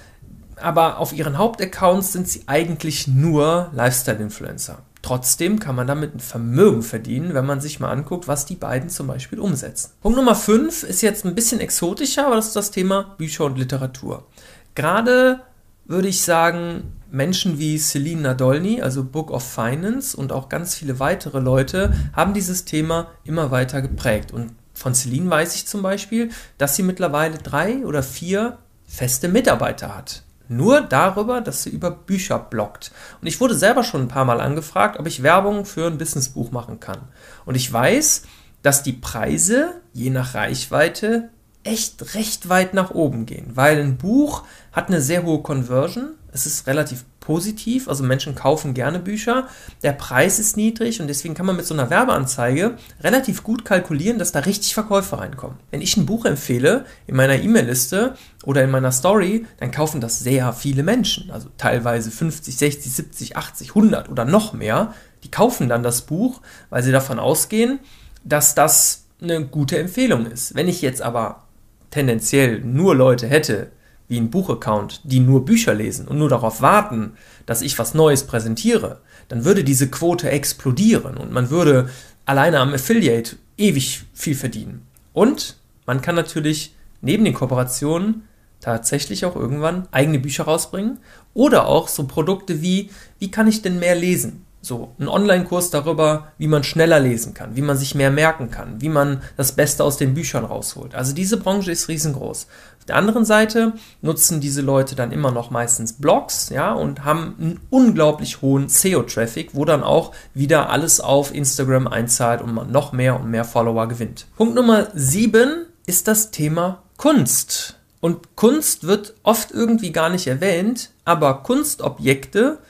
aber 0.57 0.99
auf 0.99 1.13
ihren 1.13 1.39
Hauptaccounts 1.39 2.13
sind 2.13 2.29
sie 2.29 2.45
eigentlich 2.47 3.09
nur 3.09 3.71
Lifestyle-Influencer. 3.75 4.79
Trotzdem 5.05 5.61
kann 5.61 5.77
man 5.77 5.87
damit 5.87 6.15
ein 6.15 6.21
Vermögen 6.21 6.83
verdienen, 6.83 7.35
wenn 7.35 7.45
man 7.45 7.61
sich 7.61 7.79
mal 7.79 7.91
anguckt, 7.91 8.27
was 8.27 8.47
die 8.47 8.55
beiden 8.55 8.89
zum 8.89 9.07
Beispiel 9.07 9.39
umsetzen. 9.39 9.91
Punkt 10.01 10.17
Nummer 10.17 10.35
5 10.35 10.83
ist 10.83 11.03
jetzt 11.03 11.27
ein 11.27 11.35
bisschen 11.35 11.61
exotischer, 11.61 12.25
aber 12.25 12.37
das 12.37 12.47
ist 12.47 12.57
das 12.57 12.71
Thema 12.71 13.15
Bücher 13.19 13.45
und 13.45 13.59
Literatur. 13.59 14.27
Gerade 14.75 15.41
würde 15.85 16.09
ich 16.09 16.23
sagen, 16.23 16.95
Menschen 17.11 17.59
wie 17.59 17.77
Celine 17.77 18.23
Nadolny, 18.23 18.81
also 18.81 19.05
Book 19.05 19.31
of 19.31 19.43
Finance 19.47 20.17
und 20.17 20.33
auch 20.33 20.49
ganz 20.49 20.75
viele 20.75 20.99
weitere 21.01 21.39
Leute 21.39 21.93
haben 22.15 22.33
dieses 22.33 22.65
Thema 22.65 23.09
immer 23.25 23.51
weiter 23.51 23.83
geprägt. 23.83 24.33
Und 24.33 24.53
von 24.73 24.95
Celine 24.95 25.29
weiß 25.29 25.55
ich 25.55 25.67
zum 25.67 25.83
Beispiel, 25.83 26.31
dass 26.57 26.77
sie 26.77 26.83
mittlerweile 26.83 27.37
drei 27.37 27.85
oder 27.85 28.03
vier 28.03 28.57
feste 28.87 29.29
Mitarbeiter 29.29 29.95
hat. 29.95 30.23
Nur 30.49 30.83
darüber, 30.83 31.41
dass 31.41 31.63
sie 31.63 31.71
über 31.71 31.91
Bücher 31.91 32.39
bloggt. 32.39 32.93
Und 33.21 33.27
ich 33.27 33.41
wurde 33.41 33.55
selber 33.55 33.83
schon 33.83 34.03
ein 34.03 34.09
paar 34.09 34.25
Mal 34.25 34.41
angefragt, 34.41 34.99
ob 34.99 35.07
ich 35.07 35.23
Werbung 35.23 35.65
für 35.65 35.87
ein 35.87 35.99
Businessbuch 35.99 36.51
machen 36.51 36.81
kann. 36.81 36.99
Und 37.47 37.55
ich 37.55 37.73
weiß, 37.73 38.25
dass 38.63 38.83
die 38.83 38.93
Preise 38.93 39.81
je 39.93 40.11
nach 40.11 40.35
Reichweite 40.35 41.31
echt 41.65 42.15
recht 42.15 42.49
weit 42.49 42.75
nach 42.75 42.91
oben 42.91 43.27
gehen, 43.27 43.53
weil 43.55 43.81
ein 43.81 43.97
Buch 43.97 44.45
hat 44.73 44.89
eine 44.89 45.01
sehr 45.01 45.25
hohe 45.25 45.43
Conversion. 45.43 46.11
Es 46.35 46.47
ist 46.47 46.67
relativ 46.67 47.05
positiv, 47.21 47.87
also 47.89 48.03
Menschen 48.03 48.35
kaufen 48.35 48.75
gerne 48.75 48.99
Bücher. 48.99 49.47
Der 49.85 49.93
Preis 49.93 50.41
ist 50.41 50.57
niedrig 50.57 51.01
und 51.01 51.07
deswegen 51.07 51.35
kann 51.35 51.47
man 51.47 51.55
mit 51.55 51.65
so 51.65 51.75
einer 51.75 51.91
Werbeanzeige 51.91 52.77
relativ 53.01 53.45
gut 53.45 53.65
kalkulieren, 53.65 54.19
dass 54.19 54.33
da 54.33 54.41
richtig 54.41 54.75
Verkäufe 54.75 55.17
reinkommen. 55.17 55.59
Wenn 55.71 55.81
ich 55.81 55.97
ein 55.97 56.07
Buch 56.07 56.25
empfehle 56.25 56.87
in 57.07 57.15
meiner 57.15 57.41
E-Mail-Liste 57.41 58.17
oder 58.43 58.65
in 58.65 58.73
meiner 58.73 58.91
Story, 58.91 59.47
dann 59.61 59.71
kaufen 59.71 60.01
das 60.01 60.19
sehr 60.19 60.53
viele 60.53 60.83
Menschen, 60.83 61.31
also 61.31 61.49
teilweise 61.57 62.11
50, 62.11 62.57
60, 62.57 62.93
70, 62.93 63.37
80, 63.37 63.69
100 63.69 64.09
oder 64.09 64.25
noch 64.25 64.53
mehr. 64.53 64.93
Die 65.23 65.31
kaufen 65.31 65.69
dann 65.69 65.85
das 65.85 66.03
Buch, 66.03 66.41
weil 66.69 66.83
sie 66.83 66.93
davon 66.93 67.21
ausgehen, 67.21 67.79
dass 68.25 68.57
das 68.57 69.05
eine 69.23 69.47
gute 69.47 69.79
Empfehlung 69.79 70.27
ist. 70.27 70.57
Wenn 70.57 70.67
ich 70.67 70.83
jetzt 70.83 71.01
aber 71.01 71.45
tendenziell 71.91 72.59
nur 72.61 72.97
Leute 72.97 73.29
hätte, 73.29 73.71
wie 74.09 74.19
ein 74.19 74.31
Buchaccount, 74.31 75.01
die 75.05 75.21
nur 75.21 75.45
Bücher 75.45 75.75
lesen 75.75 76.07
und 76.07 76.19
nur 76.19 76.29
darauf 76.29 76.61
warten, 76.61 77.13
dass 77.47 77.63
ich 77.63 77.79
was 77.79 77.95
Neues 77.95 78.25
präsentiere, 78.25 79.01
dann 79.29 79.45
würde 79.45 79.65
diese 79.65 79.89
Quote 79.89 80.31
explodieren 80.31 81.17
und 81.17 81.33
man 81.33 81.51
würde 81.51 81.89
alleine 82.27 82.61
am 82.61 82.75
Affiliate 82.75 83.37
ewig 83.57 84.05
viel 84.13 84.35
verdienen. 84.35 84.87
Und 85.13 85.57
man 85.87 86.03
kann 86.03 86.15
natürlich 86.15 86.75
neben 87.01 87.25
den 87.25 87.35
Kooperationen 87.35 88.25
tatsächlich 88.61 89.25
auch 89.25 89.37
irgendwann 89.37 89.89
eigene 89.91 90.19
Bücher 90.19 90.45
rausbringen 90.45 90.99
oder 91.35 91.67
auch 91.67 91.89
so 91.89 92.07
Produkte 92.07 92.63
wie, 92.63 92.91
wie 93.19 93.31
kann 93.31 93.47
ich 93.47 93.63
denn 93.63 93.79
mehr 93.79 93.95
lesen? 93.95 94.44
So, 94.65 94.95
ein 94.99 95.09
Online-Kurs 95.09 95.69
darüber, 95.69 96.29
wie 96.39 96.47
man 96.47 96.65
schneller 96.65 96.99
lesen 96.99 97.35
kann, 97.35 97.55
wie 97.55 97.61
man 97.61 97.77
sich 97.77 97.95
mehr 97.95 98.11
merken 98.11 98.51
kann, 98.51 98.81
wie 98.81 98.89
man 98.89 99.21
das 99.37 99.53
Beste 99.53 99.85
aus 99.85 99.99
den 99.99 100.15
Büchern 100.15 100.47
rausholt. 100.47 100.95
Also 100.95 101.13
diese 101.13 101.37
Branche 101.37 101.71
ist 101.71 101.89
riesengroß. 101.89 102.47
Auf 102.79 102.85
der 102.87 102.97
anderen 102.97 103.27
Seite 103.27 103.75
nutzen 104.01 104.41
diese 104.41 104.63
Leute 104.63 104.95
dann 104.95 105.13
immer 105.13 105.31
noch 105.33 105.51
meistens 105.51 105.93
Blogs, 105.93 106.49
ja, 106.49 106.73
und 106.73 107.05
haben 107.05 107.35
einen 107.39 107.61
unglaublich 107.69 108.41
hohen 108.41 108.71
SEO-Traffic, 108.71 109.51
wo 109.53 109.67
dann 109.67 109.83
auch 109.83 110.13
wieder 110.33 110.71
alles 110.71 110.99
auf 110.99 111.35
Instagram 111.35 111.87
einzahlt 111.87 112.41
und 112.41 112.55
man 112.55 112.73
noch 112.73 112.93
mehr 112.93 113.21
und 113.21 113.31
mehr 113.31 113.45
Follower 113.45 113.87
gewinnt. 113.87 114.25
Punkt 114.35 114.55
Nummer 114.55 114.89
7 114.95 115.67
ist 115.85 116.09
das 116.09 116.31
Thema 116.31 116.83
Kunst. 116.97 117.77
Und 118.01 118.35
Kunst 118.35 118.87
wird 118.87 119.15
oft 119.25 119.51
irgendwie 119.51 119.93
gar 119.93 120.09
nicht 120.09 120.27
erwähnt, 120.27 120.89
aber 121.05 121.43
Kunstobjekte 121.43 122.61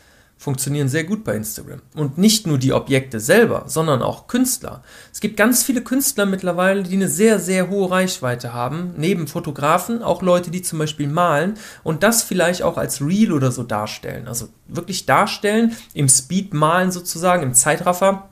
funktionieren 0.45 0.89
sehr 0.89 1.05
gut 1.05 1.25
bei 1.25 1.35
Instagram. 1.35 1.81
Und 1.95 2.19
nicht 2.19 2.47
nur 2.47 2.59
die 2.59 2.75
Objekte 2.75 3.19
selber, 3.19 3.65
sondern 3.67 4.03
auch 4.03 4.27
Künstler. 4.27 4.83
Es 5.11 5.21
gibt 5.21 5.39
ganz 5.39 5.63
viele 5.63 5.81
Künstler 5.81 6.27
mittlerweile, 6.27 6.83
die 6.83 6.97
eine 6.97 7.09
sehr, 7.09 7.41
sehr 7.41 7.71
hohe 7.71 7.91
Reichweite 7.91 8.53
haben. 8.53 8.93
Neben 8.99 9.27
Fotografen 9.27 10.03
auch 10.03 10.21
Leute, 10.21 10.51
die 10.51 10.61
zum 10.61 10.79
Beispiel 10.79 11.09
malen 11.09 11.55
und 11.83 12.03
das 12.03 12.23
vielleicht 12.23 12.63
auch 12.63 12.77
als 12.77 13.01
Reel 13.01 13.33
oder 13.33 13.51
so 13.51 13.63
darstellen. 13.63 14.29
Also 14.29 14.51
wirklich 14.69 15.07
darstellen, 15.07 15.75
im 15.95 16.11
Speed 16.11 16.53
malen 16.53 16.93
sozusagen, 16.93 17.43
im 17.43 17.55
Zeitraffer, 17.55 18.29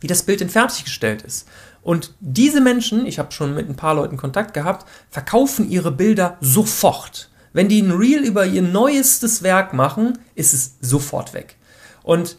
wie 0.00 0.08
das 0.08 0.24
Bild 0.24 0.40
denn 0.40 0.50
fertiggestellt 0.50 1.22
ist. 1.22 1.46
Und 1.80 2.14
diese 2.18 2.60
Menschen, 2.60 3.06
ich 3.06 3.20
habe 3.20 3.30
schon 3.30 3.54
mit 3.54 3.68
ein 3.68 3.76
paar 3.76 3.94
Leuten 3.94 4.16
Kontakt 4.16 4.52
gehabt, 4.52 4.84
verkaufen 5.10 5.70
ihre 5.70 5.92
Bilder 5.92 6.38
sofort. 6.40 7.30
Wenn 7.56 7.70
die 7.70 7.80
ein 7.80 7.90
Reel 7.90 8.22
über 8.22 8.44
ihr 8.44 8.60
neuestes 8.60 9.42
Werk 9.42 9.72
machen, 9.72 10.18
ist 10.34 10.52
es 10.52 10.74
sofort 10.82 11.32
weg. 11.32 11.56
Und 12.02 12.36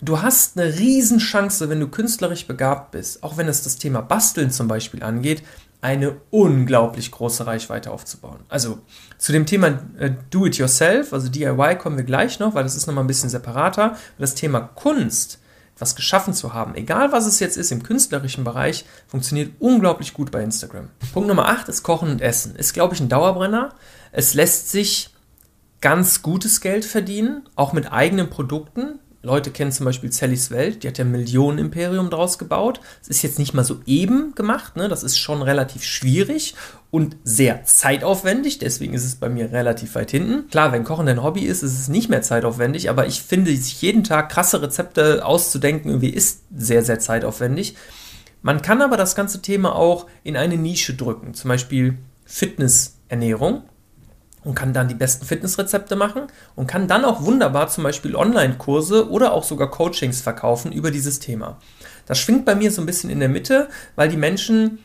du 0.00 0.22
hast 0.22 0.58
eine 0.58 0.78
Riesenchance, 0.78 1.68
wenn 1.68 1.80
du 1.80 1.88
künstlerisch 1.88 2.46
begabt 2.46 2.92
bist, 2.92 3.22
auch 3.22 3.36
wenn 3.36 3.46
es 3.46 3.62
das 3.62 3.76
Thema 3.76 4.00
Basteln 4.00 4.50
zum 4.50 4.66
Beispiel 4.66 5.02
angeht, 5.02 5.42
eine 5.82 6.16
unglaublich 6.30 7.10
große 7.10 7.46
Reichweite 7.46 7.90
aufzubauen. 7.90 8.38
Also 8.48 8.78
zu 9.18 9.32
dem 9.32 9.44
Thema 9.44 9.80
äh, 9.98 10.12
Do-it-yourself, 10.30 11.12
also 11.12 11.28
DIY, 11.28 11.76
kommen 11.76 11.98
wir 11.98 12.04
gleich 12.04 12.38
noch, 12.38 12.54
weil 12.54 12.62
das 12.62 12.74
ist 12.74 12.86
nochmal 12.86 13.04
ein 13.04 13.08
bisschen 13.08 13.28
separater. 13.28 13.98
Das 14.18 14.34
Thema 14.34 14.60
Kunst, 14.60 15.40
was 15.78 15.94
geschaffen 15.94 16.32
zu 16.32 16.54
haben, 16.54 16.74
egal 16.74 17.12
was 17.12 17.26
es 17.26 17.38
jetzt 17.38 17.58
ist 17.58 17.70
im 17.70 17.82
künstlerischen 17.82 18.44
Bereich, 18.44 18.86
funktioniert 19.08 19.52
unglaublich 19.58 20.14
gut 20.14 20.30
bei 20.30 20.42
Instagram. 20.42 20.88
Punkt 21.12 21.28
Nummer 21.28 21.48
8 21.48 21.68
ist 21.68 21.82
Kochen 21.82 22.08
und 22.08 22.22
Essen. 22.22 22.56
Ist, 22.56 22.72
glaube 22.72 22.94
ich, 22.94 23.00
ein 23.00 23.10
Dauerbrenner. 23.10 23.74
Es 24.16 24.32
lässt 24.32 24.70
sich 24.70 25.10
ganz 25.80 26.22
gutes 26.22 26.60
Geld 26.60 26.84
verdienen, 26.84 27.48
auch 27.56 27.72
mit 27.72 27.92
eigenen 27.92 28.30
Produkten. 28.30 29.00
Leute 29.22 29.50
kennen 29.50 29.72
zum 29.72 29.86
Beispiel 29.86 30.12
Sallys 30.12 30.52
Welt, 30.52 30.84
die 30.84 30.88
hat 30.88 30.98
ja 30.98 31.04
ein 31.04 31.10
Millionen-Imperium 31.10 32.10
draus 32.10 32.38
gebaut. 32.38 32.78
Es 33.02 33.08
ist 33.08 33.22
jetzt 33.22 33.40
nicht 33.40 33.54
mal 33.54 33.64
so 33.64 33.80
eben 33.86 34.36
gemacht, 34.36 34.76
ne? 34.76 34.86
das 34.88 35.02
ist 35.02 35.18
schon 35.18 35.42
relativ 35.42 35.82
schwierig 35.82 36.54
und 36.92 37.16
sehr 37.24 37.64
zeitaufwendig, 37.64 38.60
deswegen 38.60 38.94
ist 38.94 39.04
es 39.04 39.16
bei 39.16 39.28
mir 39.28 39.50
relativ 39.50 39.96
weit 39.96 40.12
hinten. 40.12 40.48
Klar, 40.48 40.70
wenn 40.70 40.84
Kochen 40.84 41.06
dein 41.06 41.22
Hobby 41.22 41.40
ist, 41.40 41.64
ist 41.64 41.80
es 41.80 41.88
nicht 41.88 42.08
mehr 42.08 42.22
zeitaufwendig, 42.22 42.90
aber 42.90 43.08
ich 43.08 43.20
finde, 43.20 43.50
sich 43.50 43.82
jeden 43.82 44.04
Tag 44.04 44.30
krasse 44.30 44.62
Rezepte 44.62 45.26
auszudenken, 45.26 45.90
irgendwie 45.90 46.10
ist 46.10 46.42
sehr, 46.56 46.84
sehr 46.84 47.00
zeitaufwendig. 47.00 47.76
Man 48.42 48.62
kann 48.62 48.80
aber 48.80 48.96
das 48.96 49.16
ganze 49.16 49.42
Thema 49.42 49.74
auch 49.74 50.06
in 50.22 50.36
eine 50.36 50.56
Nische 50.56 50.94
drücken, 50.94 51.34
zum 51.34 51.48
Beispiel 51.48 51.98
Fitnessernährung 52.26 53.64
und 54.44 54.54
kann 54.54 54.72
dann 54.72 54.88
die 54.88 54.94
besten 54.94 55.24
Fitnessrezepte 55.24 55.96
machen 55.96 56.28
und 56.54 56.66
kann 56.66 56.86
dann 56.88 57.04
auch 57.04 57.22
wunderbar 57.22 57.68
zum 57.68 57.84
Beispiel 57.84 58.14
Online-Kurse 58.14 59.10
oder 59.10 59.32
auch 59.32 59.44
sogar 59.44 59.70
Coachings 59.70 60.20
verkaufen 60.20 60.72
über 60.72 60.90
dieses 60.90 61.18
Thema. 61.18 61.58
Das 62.06 62.18
schwingt 62.18 62.44
bei 62.44 62.54
mir 62.54 62.70
so 62.70 62.82
ein 62.82 62.86
bisschen 62.86 63.10
in 63.10 63.20
der 63.20 63.28
Mitte, 63.28 63.68
weil 63.96 64.08
die 64.08 64.16
Menschen 64.16 64.78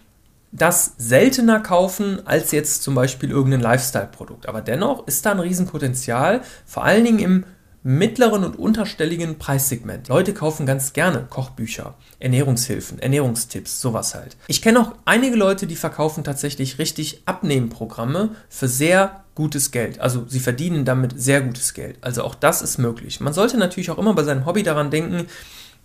das 0.52 0.94
seltener 0.98 1.60
kaufen 1.60 2.26
als 2.26 2.52
jetzt 2.52 2.82
zum 2.82 2.96
Beispiel 2.96 3.30
irgendein 3.30 3.62
Lifestyle-Produkt. 3.62 4.48
Aber 4.48 4.62
dennoch 4.62 5.06
ist 5.06 5.26
da 5.26 5.32
ein 5.32 5.40
Riesenpotenzial, 5.40 6.42
vor 6.66 6.84
allen 6.86 7.06
Dingen 7.06 7.20
im 7.20 7.46
mittleren 7.82 8.44
und 8.44 8.60
unterstelligen 8.60 9.38
Preissegment. 9.38 10.10
Leute 10.10 10.34
kaufen 10.34 10.66
ganz 10.66 10.92
gerne 10.94 11.26
Kochbücher, 11.30 11.96
Ernährungshilfen, 12.20 13.00
Ernährungstipps, 13.00 13.80
sowas 13.80 14.16
halt. 14.16 14.36
Ich 14.48 14.62
kenne 14.62 14.82
auch 14.82 14.94
einige 15.06 15.38
Leute, 15.38 15.66
die 15.66 15.78
verkaufen 15.78 16.24
tatsächlich 16.24 16.78
richtig 16.78 17.22
Abnehmprogramme 17.26 18.32
für 18.50 18.68
sehr 18.68 19.24
gutes 19.40 19.72
Geld. 19.72 20.02
Also 20.02 20.26
sie 20.28 20.42
verdienen 20.42 20.84
damit 20.84 21.14
sehr 21.16 21.40
gutes 21.40 21.74
Geld. 21.74 21.98
Also 22.02 22.24
auch 22.26 22.36
das 22.36 22.62
ist 22.62 22.78
möglich. 22.78 23.22
Man 23.22 23.32
sollte 23.32 23.58
natürlich 23.58 23.90
auch 23.90 23.98
immer 23.98 24.14
bei 24.14 24.24
seinem 24.24 24.46
Hobby 24.46 24.64
daran 24.64 24.92
denken, 24.92 25.28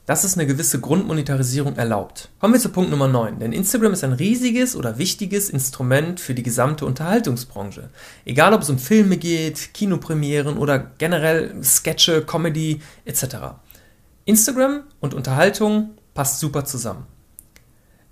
dass 0.06 0.24
es 0.24 0.34
eine 0.34 0.44
gewisse 0.44 0.80
Grundmonetarisierung 0.80 1.76
erlaubt. 1.76 2.30
Kommen 2.40 2.54
wir 2.54 2.60
zu 2.60 2.70
Punkt 2.70 2.90
Nummer 2.90 3.06
9, 3.06 3.38
denn 3.38 3.52
Instagram 3.52 3.92
ist 3.92 4.02
ein 4.02 4.12
riesiges 4.12 4.74
oder 4.74 4.98
wichtiges 4.98 5.50
Instrument 5.50 6.18
für 6.18 6.34
die 6.34 6.42
gesamte 6.42 6.84
Unterhaltungsbranche. 6.84 7.90
Egal 8.24 8.54
ob 8.54 8.62
es 8.62 8.70
um 8.70 8.78
Filme 8.78 9.18
geht, 9.18 9.72
Kinopremieren 9.72 10.58
oder 10.58 10.78
generell 10.98 11.54
Sketche, 11.62 12.22
Comedy 12.22 12.82
etc. 13.04 13.36
Instagram 14.24 14.82
und 14.98 15.14
Unterhaltung 15.14 15.90
passt 16.12 16.40
super 16.40 16.64
zusammen. 16.64 17.06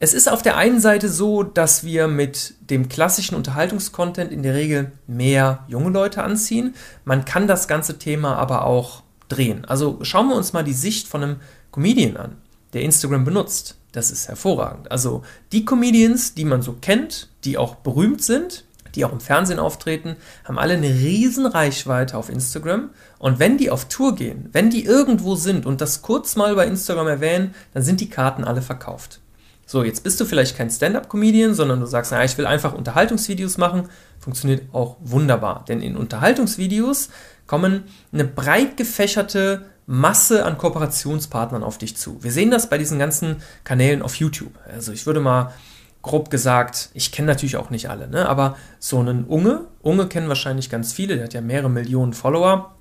Es 0.03 0.15
ist 0.15 0.29
auf 0.29 0.43
der 0.43 0.57
einen 0.57 0.81
Seite 0.81 1.09
so, 1.09 1.45
dass 1.45 1.85
wir 1.85 2.09
mit 2.09 2.55
dem 2.59 2.89
klassischen 2.89 3.37
Unterhaltungskontent 3.37 4.33
in 4.33 4.43
der 4.43 4.55
Regel 4.55 4.91
mehr 5.07 5.65
junge 5.69 5.91
Leute 5.91 6.25
anziehen. 6.25 6.75
Man 7.05 7.25
kann 7.25 7.47
das 7.47 7.69
ganze 7.69 8.01
Thema 8.01 8.35
aber 8.35 8.67
auch 8.67 9.05
drehen. 9.29 9.65
Also 9.65 10.01
schauen 10.03 10.27
wir 10.27 10.35
uns 10.35 10.53
mal 10.53 10.65
die 10.65 10.73
Sicht 10.73 11.07
von 11.07 11.23
einem 11.23 11.37
Comedian 11.71 12.17
an, 12.17 12.37
der 12.73 12.83
Instagram 12.83 13.25
benutzt. 13.25 13.77
Das 13.93 14.11
ist 14.11 14.27
hervorragend. 14.27 14.91
Also 14.91 15.23
die 15.53 15.65
Comedians, 15.65 16.35
die 16.35 16.47
man 16.47 16.63
so 16.63 16.73
kennt, 16.81 17.29
die 17.45 17.57
auch 17.57 17.77
berühmt 17.77 18.25
sind, 18.25 18.65
die 18.97 19.05
auch 19.05 19.13
im 19.13 19.21
Fernsehen 19.21 19.61
auftreten, 19.61 20.17
haben 20.43 20.59
alle 20.59 20.75
eine 20.75 20.89
riesen 20.89 21.47
Reichweite 21.47 22.17
auf 22.17 22.29
Instagram. 22.29 22.91
Und 23.21 23.39
wenn 23.39 23.57
die 23.57 23.71
auf 23.71 23.85
Tour 23.85 24.17
gehen, 24.17 24.49
wenn 24.51 24.69
die 24.69 24.85
irgendwo 24.85 25.37
sind 25.37 25.65
und 25.65 25.81
das 25.81 26.03
kurz 26.03 26.35
mal 26.35 26.57
bei 26.57 26.67
Instagram 26.67 27.07
erwähnen, 27.07 27.55
dann 27.73 27.85
sind 27.85 28.01
die 28.01 28.11
Karten 28.11 28.43
alle 28.43 28.63
verkauft. 28.63 29.21
So, 29.67 29.85
jetzt 29.85 30.05
bist 30.05 30.21
du 30.21 30.25
vielleicht 30.25 30.57
kein 30.57 30.71
Stand-up-Comedian, 30.71 31.55
sondern 31.55 31.81
du 31.81 31.87
sagst, 31.87 32.13
naja, 32.13 32.25
ich 32.25 32.37
will 32.37 32.47
einfach 32.47 32.75
Unterhaltungsvideos 32.75 33.59
machen. 33.59 33.89
Funktioniert 34.19 34.63
auch 34.73 34.97
wunderbar. 35.01 35.65
Denn 35.67 35.81
in 35.81 35.97
Unterhaltungsvideos 35.97 37.09
kommen 37.47 37.85
eine 38.13 38.25
breit 38.25 38.77
gefächerte 38.77 39.67
Masse 39.87 40.45
an 40.45 40.59
Kooperationspartnern 40.59 41.63
auf 41.63 41.79
dich 41.79 41.97
zu. 41.97 42.23
Wir 42.23 42.33
sehen 42.33 42.51
das 42.51 42.69
bei 42.69 42.79
diesen 42.79 42.99
ganzen 42.99 43.37
Kanälen 43.65 44.03
auf 44.03 44.15
YouTube. 44.17 44.53
Also 44.73 44.93
ich 44.93 45.07
würde 45.07 45.21
mal 45.21 45.53
grob 46.03 46.31
gesagt, 46.31 46.91
ich 46.95 47.13
kenne 47.13 47.27
natürlich 47.27 47.57
auch 47.57 47.71
nicht 47.71 47.89
alle, 47.89 48.09
ne? 48.09 48.29
aber 48.29 48.57
so 48.79 48.99
einen 48.99 49.25
Unge, 49.25 49.67
Unge 49.83 50.09
kennen 50.09 50.29
wahrscheinlich 50.29 50.69
ganz 50.69 50.93
viele, 50.93 51.15
der 51.15 51.25
hat 51.25 51.35
ja 51.35 51.41
mehrere 51.41 51.71
Millionen 51.71 52.13
Follower, 52.13 52.75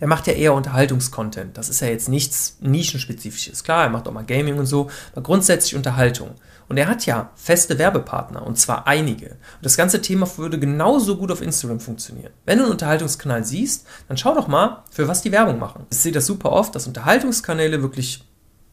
der 0.00 0.08
macht 0.08 0.26
ja 0.26 0.32
eher 0.32 0.54
Unterhaltungskontent. 0.54 1.56
Das 1.56 1.68
ist 1.68 1.80
ja 1.80 1.88
jetzt 1.88 2.08
nichts 2.08 2.56
Nischenspezifisches. 2.60 3.62
Klar, 3.62 3.84
er 3.84 3.90
macht 3.90 4.08
auch 4.08 4.12
mal 4.12 4.24
Gaming 4.24 4.58
und 4.58 4.66
so, 4.66 4.90
aber 5.12 5.22
grundsätzlich 5.22 5.76
Unterhaltung. 5.76 6.30
Und 6.68 6.76
er 6.76 6.86
hat 6.86 7.04
ja 7.04 7.30
feste 7.34 7.78
Werbepartner, 7.78 8.46
und 8.46 8.56
zwar 8.56 8.86
einige. 8.86 9.30
Und 9.30 9.64
das 9.64 9.76
ganze 9.76 10.00
Thema 10.00 10.28
würde 10.36 10.58
genauso 10.58 11.16
gut 11.16 11.32
auf 11.32 11.42
Instagram 11.42 11.80
funktionieren. 11.80 12.32
Wenn 12.46 12.58
du 12.58 12.64
einen 12.64 12.72
Unterhaltungskanal 12.72 13.44
siehst, 13.44 13.86
dann 14.08 14.16
schau 14.16 14.34
doch 14.34 14.46
mal, 14.46 14.84
für 14.90 15.08
was 15.08 15.20
die 15.20 15.32
Werbung 15.32 15.58
machen. 15.58 15.86
Ich 15.90 15.98
sehe 15.98 16.12
das 16.12 16.26
super 16.26 16.52
oft, 16.52 16.74
dass 16.74 16.86
Unterhaltungskanäle 16.86 17.82
wirklich 17.82 18.24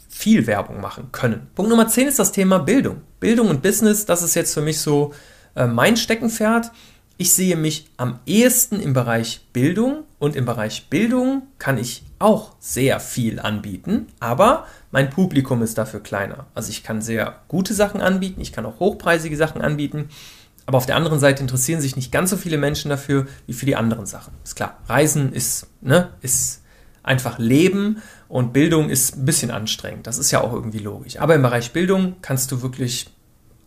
viel 0.10 0.48
Werbung 0.48 0.79
machen 0.79 1.10
können. 1.12 1.48
Punkt 1.55 1.69
Nummer 1.69 1.88
10 1.88 2.07
ist 2.07 2.19
das 2.19 2.31
Thema 2.31 2.60
Bildung. 2.60 3.01
Bildung 3.19 3.50
und 3.50 3.62
Business, 3.62 4.05
das 4.05 4.22
ist 4.22 4.36
jetzt 4.36 4.53
für 4.53 4.62
mich 4.62 4.79
so 4.79 5.13
äh, 5.55 5.65
mein 5.65 5.98
Steckenpferd. 5.98 6.72
Ich 7.20 7.34
sehe 7.34 7.56
mich 7.56 7.90
am 7.98 8.20
ehesten 8.28 8.80
im 8.80 8.94
Bereich 8.94 9.42
Bildung 9.52 10.04
und 10.20 10.36
im 10.36 10.46
Bereich 10.46 10.88
Bildung 10.88 11.42
kann 11.58 11.80
ich 11.80 12.04
auch 12.20 12.52
sehr 12.60 13.00
viel 13.00 13.40
anbieten, 13.40 14.06
aber 14.20 14.68
mein 14.92 15.10
Publikum 15.10 15.64
ist 15.64 15.80
dafür 15.80 16.00
kleiner. 16.00 16.46
Also 16.54 16.70
ich 16.70 16.84
kann 16.84 17.02
sehr 17.02 17.40
gute 17.48 17.74
Sachen 17.74 18.02
anbieten, 18.02 18.40
ich 18.40 18.52
kann 18.52 18.68
auch 18.68 18.80
hochpreisige 18.80 19.36
Sachen 19.36 19.64
anbieten, 19.64 20.10
aber 20.68 20.78
auf 20.78 20.86
der 20.86 20.96
anderen 20.96 21.20
Seite 21.20 21.42
interessieren 21.42 21.82
sich 21.82 21.96
nicht 21.96 22.12
ganz 22.12 22.30
so 22.30 22.38
viele 22.38 22.60
Menschen 22.60 22.90
dafür 22.90 23.26
wie 23.48 23.54
für 23.54 23.66
die 23.66 23.76
anderen 23.76 24.06
Sachen. 24.06 24.36
Ist 24.44 24.56
klar, 24.56 24.78
Reisen 24.88 25.34
ist, 25.34 25.66
ne, 25.82 26.10
ist 26.22 26.62
einfach 27.02 27.40
Leben 27.40 28.00
und 28.28 28.54
Bildung 28.54 28.92
ist 28.92 29.18
ein 29.18 29.26
bisschen 29.26 29.50
anstrengend. 29.50 30.06
Das 30.06 30.20
ist 30.20 30.30
ja 30.30 30.42
auch 30.42 30.54
irgendwie 30.54 30.80
logisch. 30.80 31.20
Aber 31.20 31.34
im 31.34 31.42
Bereich 31.42 31.72
Bildung 31.72 32.18
kannst 32.22 32.52
du 32.52 32.62
wirklich 32.62 33.10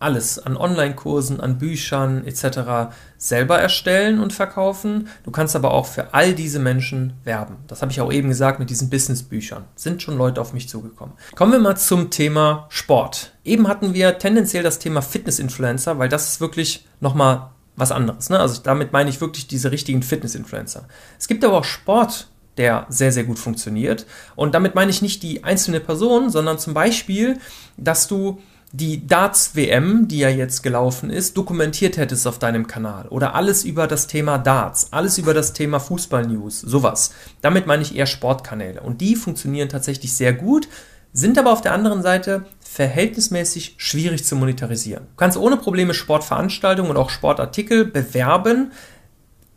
alles 0.01 0.39
an 0.39 0.57
Online-Kursen, 0.57 1.41
an 1.41 1.59
Büchern 1.59 2.27
etc. 2.27 2.93
selber 3.19 3.59
erstellen 3.59 4.19
und 4.19 4.33
verkaufen. 4.33 5.09
Du 5.25 5.31
kannst 5.31 5.55
aber 5.55 5.73
auch 5.73 5.87
für 5.87 6.15
all 6.15 6.35
diese 6.35 6.59
Menschen 6.59 7.13
werben. 7.23 7.57
Das 7.69 7.83
habe 7.83 7.93
ich 7.93 8.01
auch 8.01 8.13
eben 8.13 8.29
gesagt 8.29 8.59
mit 8.59 8.71
diesen 8.71 8.91
Business-Büchern. 8.91 9.65
Sind 9.77 10.03
schon 10.03 10.17
Leute 10.17 10.41
auf 10.41 10.53
mich 10.53 10.69
zugekommen. 10.69 11.15
Kommen 11.37 11.53
wir 11.53 11.59
mal 11.59 11.77
zum 11.77 12.11
Thema 12.11 12.67
Sport. 12.71 13.33
Eben 13.45 13.69
hatten 13.69 13.95
wir 13.95 14.19
tendenziell 14.19 14.63
das 14.63 14.79
Thema 14.79 15.03
Fitness-Influencer, 15.03 15.99
weil 15.99 16.09
das 16.09 16.29
ist 16.29 16.41
wirklich 16.41 16.87
nochmal 17.01 17.51
was 17.77 17.93
anderes. 17.93 18.31
Ne? 18.31 18.41
Also 18.41 18.63
damit 18.63 18.93
meine 18.93 19.11
ich 19.11 19.21
wirklich 19.21 19.47
diese 19.47 19.71
richtigen 19.71 20.03
Fitness-Influencer. 20.03 20.89
Es 21.19 21.29
gibt 21.29 21.45
aber 21.45 21.59
auch 21.59 21.65
Sport 21.65 22.27
der 22.57 22.87
sehr, 22.91 23.11
sehr 23.11 23.25
gut 23.25 23.39
funktioniert. 23.39 24.07
Und 24.37 24.55
damit 24.55 24.75
meine 24.75 24.91
ich 24.91 25.01
nicht 25.01 25.23
die 25.23 25.45
einzelne 25.45 25.81
Person, 25.81 26.29
sondern 26.29 26.59
zum 26.59 26.75
Beispiel, 26.75 27.39
dass 27.79 28.07
du 28.07 28.39
die 28.73 29.07
Darts-WM, 29.07 30.07
die 30.07 30.19
ja 30.19 30.29
jetzt 30.29 30.63
gelaufen 30.63 31.11
ist, 31.11 31.37
dokumentiert 31.37 31.97
hättest 31.97 32.27
auf 32.27 32.39
deinem 32.39 32.67
Kanal. 32.67 33.09
Oder 33.09 33.35
alles 33.35 33.65
über 33.65 33.87
das 33.87 34.07
Thema 34.07 34.39
Darts, 34.39 34.93
alles 34.93 35.19
über 35.19 35.35
das 35.35 35.53
Thema 35.53 35.81
Fußball-News, 35.81 36.61
sowas. 36.61 37.13
Damit 37.41 37.67
meine 37.67 37.83
ich 37.83 37.97
eher 37.97 38.07
Sportkanäle. 38.07 38.81
Und 38.81 39.01
die 39.01 39.17
funktionieren 39.17 39.69
tatsächlich 39.69 40.15
sehr 40.15 40.33
gut, 40.33 40.69
sind 41.13 41.37
aber 41.39 41.53
auf 41.53 41.63
der 41.63 41.73
anderen 41.73 42.03
Seite 42.03 42.45
verhältnismäßig 42.61 43.75
schwierig 43.79 44.25
zu 44.25 44.37
monetarisieren. 44.37 45.05
Du 45.05 45.17
kannst 45.17 45.37
ohne 45.37 45.57
Probleme 45.57 45.93
Sportveranstaltungen 45.93 46.93
und 46.93 46.97
auch 46.97 47.11
Sportartikel 47.11 47.85
bewerben, 47.85 48.71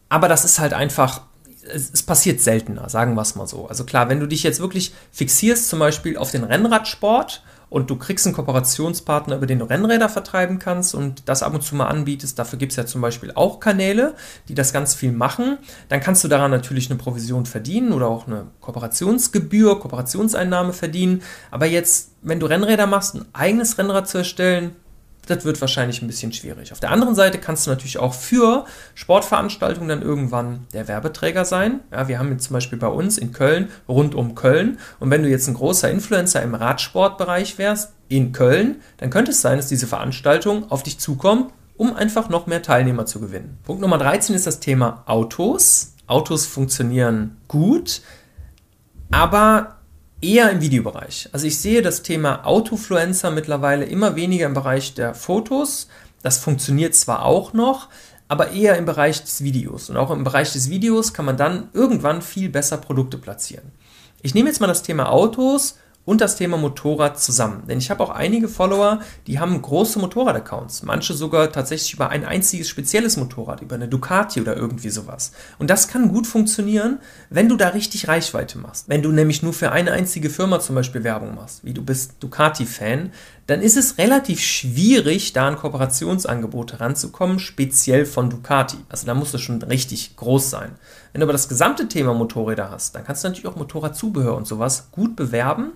aber 0.10 0.27
das 0.27 0.46
ist 0.46 0.58
halt 0.58 0.74
einfach 0.74 1.22
es, 1.72 2.03
passiert 2.03 2.41
seltener, 2.41 2.89
sagen 2.89 3.15
wir 3.15 3.22
es 3.22 3.36
mal 3.36 3.48
so. 3.48 3.67
Also 3.67 3.84
klar, 3.84 4.10
wenn 4.10 4.20
du 4.20 4.27
dich 4.27 4.43
jetzt 4.43 4.60
wirklich 4.60 4.93
fixierst, 5.12 5.70
zum 5.70 5.79
Beispiel 5.79 6.17
auf 6.17 6.32
den 6.32 6.43
Rennradsport 6.43 7.43
und 7.74 7.89
du 7.89 7.96
kriegst 7.96 8.27
einen 8.27 8.36
Kooperationspartner, 8.36 9.38
über 9.38 9.48
den 9.48 9.58
du 9.58 9.65
Rennräder 9.65 10.08
vertreiben 10.08 10.60
kannst 10.60 10.94
und 10.94 11.27
das 11.27 11.42
ab 11.42 11.56
und 11.56 11.63
zu 11.63 11.75
mal 11.75 11.88
anbietest. 11.88 12.38
Dafür 12.38 12.60
gibt 12.60 12.72
es 12.72 12.75
ja 12.75 12.86
zum 12.86 13.01
Beispiel 13.01 13.32
auch 13.34 13.60
Kanäle, 13.60 14.13
die 14.48 14.53
das 14.53 14.74
ganz 14.74 14.94
viel 14.94 15.12
machen. 15.12 15.58
Dann 15.89 16.00
kannst 16.00 16.24
du 16.24 16.27
daran 16.27 16.51
natürlich 16.51 16.92
eine 16.92 17.00
Provision 17.00 17.48
verdienen 17.48 17.92
oder 17.92 18.10
auch 18.10 18.27
eine 18.27 18.46
Kooperationsgebühr, 18.62 19.80
Kooperationseinnahme 19.80 20.72
verdienen. 20.72 21.24
Aber 21.50 21.65
jetzt, 21.65 22.12
wenn 22.22 22.39
du 22.39 22.46
Rennräder 22.46 22.86
machst, 22.86 23.15
ein 23.15 23.25
eigenes 23.34 23.75
Rennrad 23.80 24.08
zu 24.08 24.20
erstellen, 24.20 24.75
das 25.27 25.46
wird 25.46 25.62
wahrscheinlich 25.62 26.01
ein 26.01 26.08
bisschen 26.08 26.34
schwierig. 26.34 26.72
Auf 26.72 26.80
der 26.80 26.92
anderen 26.92 27.15
Seite 27.15 27.38
kannst 27.38 27.65
du 27.65 27.72
natürlich 27.72 27.98
auch 27.98 28.13
für 28.13 28.65
Sportveranstaltungen 28.96 29.88
dann 29.89 30.01
irgendwann 30.01 30.68
der 30.74 30.88
Werbeträger 30.88 31.46
sein. 31.46 31.80
Ja, 31.92 32.08
wir 32.08 32.20
haben 32.20 32.32
jetzt 32.32 32.46
zum 32.46 32.56
Beispiel 32.56 32.77
bei 32.77 32.88
uns 32.88 33.18
in 33.18 33.32
Köln 33.32 33.70
rund 33.88 34.15
um 34.15 34.36
Köln. 34.36 34.80
Und 35.00 35.10
wenn 35.12 35.24
du 35.24 35.30
jetzt 35.30 35.48
ein 35.48 35.53
großer 35.53 35.89
Influencer 35.89 36.42
im 36.42 36.56
Radsportbereich 36.56 37.58
wärst 37.58 37.94
in 38.10 38.32
Köln, 38.34 38.82
dann 38.98 39.10
könnte 39.10 39.32
es 39.32 39.42
sein, 39.42 39.58
dass 39.58 39.68
diese 39.68 39.88
Veranstaltung 39.88 40.70
auf 40.70 40.84
dich 40.84 41.00
zukommt, 41.00 41.51
um 41.77 41.96
einfach 41.96 42.30
noch 42.30 42.46
mehr 42.46 42.62
Teilnehmer 42.62 43.06
zu 43.06 43.20
gewinnen. 43.20 43.58
Punkt 43.63 43.82
Nummer 43.82 43.98
13 43.98 44.36
ist 44.36 44.46
das 44.46 44.60
Thema 44.60 45.03
Autos. 45.06 45.94
Autos 46.06 46.46
funktionieren 46.46 47.38
gut, 47.48 48.01
aber 49.10 49.77
eher 50.24 50.50
im 50.50 50.62
Videobereich. 50.62 51.30
Also 51.32 51.46
ich 51.46 51.60
sehe 51.60 51.82
das 51.82 52.01
Thema 52.01 52.46
Autofluencer 52.46 53.30
mittlerweile 53.32 53.86
immer 53.86 54.15
weniger 54.15 54.46
im 54.46 54.53
Bereich 54.53 54.94
der 54.94 55.13
Fotos. 55.13 55.88
Das 56.22 56.38
funktioniert 56.38 56.96
zwar 56.96 57.25
auch 57.25 57.53
noch, 57.53 57.89
aber 58.27 58.51
eher 58.51 58.77
im 58.77 58.86
Bereich 58.86 59.22
des 59.22 59.44
Videos. 59.44 59.89
Und 59.89 59.98
auch 59.98 60.10
im 60.10 60.24
Bereich 60.24 60.53
des 60.53 60.70
Videos 60.70 61.13
kann 61.13 61.25
man 61.25 61.38
dann 61.38 61.70
irgendwann 61.74 62.22
viel 62.22 62.50
besser 62.50 62.77
Produkte 62.77 63.18
platzieren. 63.18 63.72
Ich 64.22 64.34
nehme 64.34 64.48
jetzt 64.48 64.62
mal 64.62 64.68
das 64.68 64.84
Thema 64.84 65.12
Autos 65.12 65.77
und 66.05 66.22
das 66.22 66.36
Thema 66.36 66.57
Motorrad 66.57 67.19
zusammen. 67.19 67.63
Denn 67.67 67.77
ich 67.77 67.89
habe 67.89 68.03
auch 68.03 68.10
einige 68.10 68.48
Follower, 68.50 69.00
die 69.27 69.39
haben 69.39 69.62
große 69.62 70.00
Motorrad-Accounts. 70.00 70.83
Manche 70.83 71.13
sogar 71.13 71.51
tatsächlich 71.51 71.93
über 71.93 72.10
ein 72.10 72.25
einziges 72.25 72.67
spezielles 72.67 73.17
Motorrad, 73.17 73.62
über 73.62 73.75
eine 73.75 73.88
Ducati 73.88 74.41
oder 74.41 74.55
irgendwie 74.55 74.89
sowas. 74.89 75.31
Und 75.60 75.69
das 75.69 75.88
kann 75.88 76.10
gut 76.10 76.27
funktionieren, 76.27 77.00
wenn 77.29 77.48
du 77.48 77.55
da 77.55 77.69
richtig 77.69 78.07
Reichweite 78.07 78.57
machst. 78.57 78.89
Wenn 78.89 79.01
du 79.01 79.12
nämlich 79.12 79.43
nur 79.43 79.53
für 79.53 79.72
eine 79.72 79.91
einzige 79.91 80.29
Firma 80.29 80.60
zum 80.60 80.75
Beispiel 80.75 81.03
Werbung 81.03 81.36
machst, 81.36 81.63
wie 81.63 81.74
du 81.74 81.83
bist 81.83 82.15
Ducati-Fan, 82.19 83.12
dann 83.48 83.62
ist 83.62 83.75
es 83.75 83.98
relativ 83.98 84.39
schwierig, 84.39 85.33
da 85.33 85.48
an 85.48 85.57
Kooperationsangebote 85.57 86.79
ranzukommen, 86.79 87.39
speziell 87.39 88.05
von 88.05 88.29
Ducati. 88.29 88.77
Also 88.88 89.05
da 89.05 89.13
muss 89.13 89.33
es 89.33 89.41
schon 89.41 89.62
richtig 89.62 90.15
groß 90.15 90.50
sein. 90.50 90.75
Wenn 91.12 91.19
du 91.19 91.25
aber 91.25 91.33
das 91.33 91.50
gesamte 91.50 91.88
Thema 91.88 92.13
Motorräder 92.13 92.72
hast, 92.72 92.95
dann 92.95 93.03
kannst 93.03 93.24
du 93.24 93.27
natürlich 93.27 93.48
auch 93.48 93.57
Motorradzubehör 93.57 94.36
und 94.36 94.48
sowas 94.48 94.88
gut 94.91 95.15
bewerben 95.15 95.74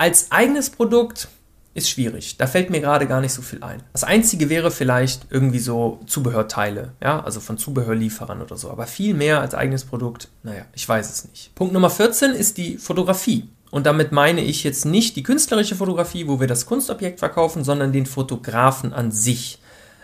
als 0.00 0.32
eigenes 0.32 0.70
Produkt 0.70 1.28
ist 1.74 1.90
schwierig. 1.90 2.38
Da 2.38 2.46
fällt 2.46 2.70
mir 2.70 2.80
gerade 2.80 3.06
gar 3.06 3.20
nicht 3.20 3.34
so 3.34 3.42
viel 3.42 3.62
ein. 3.62 3.82
Das 3.92 4.02
einzige 4.02 4.48
wäre 4.48 4.70
vielleicht 4.70 5.26
irgendwie 5.28 5.58
so 5.58 6.00
Zubehörteile, 6.06 6.94
ja, 7.02 7.22
also 7.22 7.38
von 7.38 7.58
Zubehörlieferern 7.58 8.40
oder 8.40 8.56
so. 8.56 8.70
Aber 8.70 8.86
viel 8.86 9.12
mehr 9.12 9.42
als 9.42 9.54
eigenes 9.54 9.84
Produkt, 9.84 10.28
naja, 10.42 10.64
ich 10.74 10.88
weiß 10.88 11.10
es 11.10 11.28
nicht. 11.28 11.54
Punkt 11.54 11.74
Nummer 11.74 11.90
14 11.90 12.32
ist 12.32 12.56
die 12.56 12.78
Fotografie. 12.78 13.50
Und 13.70 13.84
damit 13.84 14.10
meine 14.10 14.40
ich 14.40 14.64
jetzt 14.64 14.86
nicht 14.86 15.16
die 15.16 15.22
künstlerische 15.22 15.76
Fotografie, 15.76 16.26
wo 16.26 16.40
wir 16.40 16.46
das 16.46 16.64
Kunstobjekt 16.64 17.18
verkaufen, 17.18 17.62
sondern 17.62 17.92
den 17.92 18.06
Fotografen 18.06 18.94
an 18.94 19.12
sich. 19.12 19.58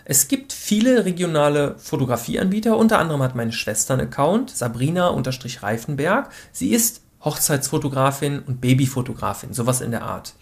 Es 0.05 0.27
gibt 0.27 0.53
viele 0.53 1.05
regionale 1.05 1.75
Fotografieanbieter, 1.79 2.77
unter 2.77 2.99
anderem 2.99 3.23
hat 3.23 3.35
meine 3.35 3.51
Schwester 3.51 3.95
einen 3.95 4.07
Account, 4.07 4.51
Sabrina-Reifenberg. 4.51 6.29
Sie 6.51 6.69
ist 6.69 7.01
Hochzeitsfotografin 7.27 8.39
und 8.39 8.61
Babyfotografin, 8.61 9.53
sowas 9.53 9.81
in 9.81 9.91
der 9.91 10.03
Art. 10.03 10.33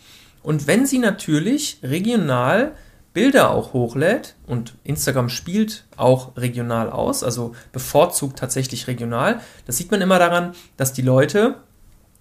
Und 0.44 0.68
wenn 0.68 0.86
sie 0.86 1.00
natürlich 1.00 1.80
regional 1.82 2.74
Bilder 3.14 3.50
auch 3.50 3.74
hochlädt 3.74 4.36
und 4.46 4.76
Instagram 4.84 5.30
spielt 5.30 5.86
auch 5.98 6.38
regional 6.38 6.92
aus, 6.92 7.24
also 7.24 7.56
bevorzugt 7.72 8.38
tatsächlich 8.38 8.86
regional, 8.88 9.40
das 9.66 9.78
sieht 9.78 9.90
man 9.90 10.02
immer 10.02 10.20
daran, 10.20 10.52
dass 10.78 10.94
die 10.94 11.02
Leute, 11.02 11.56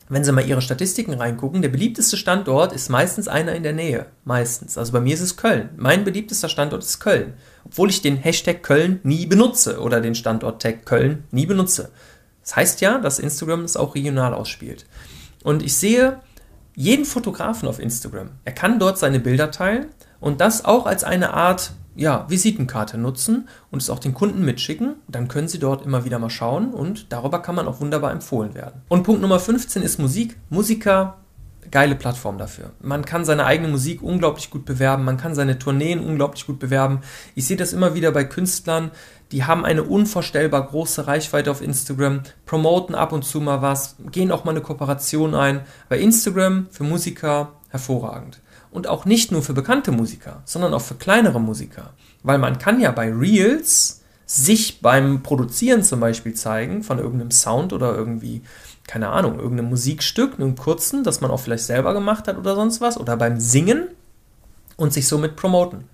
wenn 0.08 0.24
sie 0.24 0.32
mal 0.32 0.48
ihre 0.48 0.62
Statistiken 0.62 1.12
reingucken, 1.12 1.60
der 1.60 1.68
beliebteste 1.68 2.16
Standort 2.16 2.72
ist 2.72 2.88
meistens 2.88 3.28
einer 3.28 3.54
in 3.54 3.62
der 3.62 3.72
Nähe. 3.74 4.06
Meistens. 4.24 4.78
Also 4.78 4.92
bei 4.92 5.00
mir 5.00 5.14
ist 5.14 5.20
es 5.20 5.36
Köln. 5.36 5.70
Mein 5.76 6.04
beliebtester 6.04 6.48
Standort 6.48 6.82
ist 6.82 7.00
Köln. 7.00 7.34
Obwohl 7.66 7.90
ich 7.90 8.00
den 8.00 8.16
Hashtag 8.16 8.62
Köln 8.62 9.00
nie 9.02 9.26
benutze 9.26 9.80
oder 9.80 10.00
den 10.00 10.14
Standort-Tag 10.14 10.86
Köln 10.86 11.24
nie 11.30 11.46
benutze. 11.46 11.90
Das 12.44 12.56
heißt 12.56 12.80
ja, 12.82 12.98
dass 12.98 13.18
Instagram 13.18 13.64
es 13.64 13.76
auch 13.76 13.94
regional 13.94 14.34
ausspielt. 14.34 14.86
Und 15.42 15.62
ich 15.62 15.76
sehe 15.76 16.20
jeden 16.76 17.04
Fotografen 17.04 17.68
auf 17.68 17.78
Instagram. 17.78 18.30
Er 18.44 18.52
kann 18.52 18.78
dort 18.78 18.98
seine 18.98 19.18
Bilder 19.18 19.50
teilen 19.50 19.86
und 20.20 20.40
das 20.40 20.64
auch 20.64 20.86
als 20.86 21.04
eine 21.04 21.32
Art 21.34 21.72
ja, 21.96 22.26
Visitenkarte 22.28 22.98
nutzen 22.98 23.48
und 23.70 23.80
es 23.80 23.88
auch 23.88 23.98
den 23.98 24.14
Kunden 24.14 24.44
mitschicken. 24.44 24.96
Dann 25.08 25.28
können 25.28 25.48
sie 25.48 25.58
dort 25.58 25.86
immer 25.86 26.04
wieder 26.04 26.18
mal 26.18 26.30
schauen 26.30 26.74
und 26.74 27.12
darüber 27.12 27.40
kann 27.40 27.54
man 27.54 27.68
auch 27.68 27.80
wunderbar 27.80 28.10
empfohlen 28.10 28.54
werden. 28.54 28.82
Und 28.88 29.04
Punkt 29.04 29.22
Nummer 29.22 29.38
15 29.38 29.82
ist 29.82 29.98
Musik. 29.98 30.36
Musiker, 30.50 31.18
geile 31.70 31.94
Plattform 31.94 32.38
dafür. 32.38 32.72
Man 32.80 33.04
kann 33.04 33.24
seine 33.24 33.46
eigene 33.46 33.68
Musik 33.68 34.02
unglaublich 34.02 34.50
gut 34.50 34.64
bewerben, 34.64 35.04
man 35.04 35.16
kann 35.16 35.34
seine 35.34 35.58
Tourneen 35.58 36.00
unglaublich 36.00 36.46
gut 36.46 36.58
bewerben. 36.58 37.00
Ich 37.34 37.46
sehe 37.46 37.56
das 37.56 37.72
immer 37.72 37.94
wieder 37.94 38.12
bei 38.12 38.24
Künstlern, 38.24 38.90
die 39.32 39.44
haben 39.44 39.64
eine 39.64 39.82
unvorstellbar 39.82 40.66
große 40.66 41.06
Reichweite 41.06 41.50
auf 41.50 41.62
Instagram, 41.62 42.20
promoten 42.46 42.94
ab 42.94 43.12
und 43.12 43.24
zu 43.24 43.40
mal 43.40 43.62
was, 43.62 43.96
gehen 44.12 44.30
auch 44.30 44.44
mal 44.44 44.52
eine 44.52 44.60
Kooperation 44.60 45.34
ein. 45.34 45.60
Bei 45.88 45.98
Instagram 45.98 46.66
für 46.70 46.84
Musiker 46.84 47.52
hervorragend 47.70 48.40
und 48.70 48.86
auch 48.86 49.04
nicht 49.04 49.32
nur 49.32 49.42
für 49.42 49.54
bekannte 49.54 49.92
Musiker, 49.92 50.42
sondern 50.44 50.74
auch 50.74 50.82
für 50.82 50.96
kleinere 50.96 51.40
Musiker. 51.40 51.90
Weil 52.22 52.38
man 52.38 52.58
kann 52.58 52.80
ja 52.80 52.90
bei 52.90 53.10
Reels 53.10 54.02
sich 54.26 54.80
beim 54.80 55.22
Produzieren 55.22 55.82
zum 55.82 56.00
Beispiel 56.00 56.34
zeigen 56.34 56.82
von 56.82 56.98
irgendeinem 56.98 57.30
Sound 57.30 57.72
oder 57.72 57.94
irgendwie, 57.94 58.42
keine 58.86 59.10
Ahnung, 59.10 59.38
irgendeinem 59.38 59.70
Musikstück, 59.70 60.34
einem 60.34 60.56
kurzen, 60.56 61.04
das 61.04 61.20
man 61.20 61.30
auch 61.30 61.40
vielleicht 61.40 61.64
selber 61.64 61.92
gemacht 61.92 62.26
hat 62.26 62.38
oder 62.38 62.54
sonst 62.54 62.80
was, 62.80 62.98
oder 62.98 63.16
beim 63.16 63.38
Singen 63.38 63.88
und 64.76 64.92
sich 64.92 65.06
somit 65.06 65.36
promoten. 65.36 65.84